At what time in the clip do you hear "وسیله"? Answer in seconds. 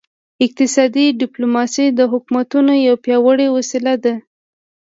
3.55-3.93